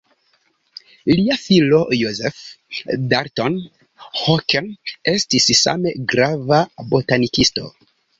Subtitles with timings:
[1.17, 2.39] Lia filo Joseph
[3.11, 3.57] Dalton
[4.21, 4.71] Hooker
[5.13, 6.63] estis same grava
[6.95, 7.67] botanikisto.